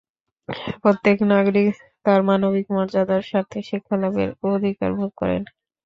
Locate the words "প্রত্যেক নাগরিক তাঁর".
0.81-2.19